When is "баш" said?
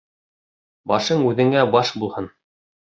1.77-1.97